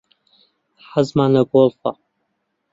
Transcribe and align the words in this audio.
حەزمان 0.89 1.29
لە 1.35 1.41
گۆڵفە. 1.51 1.91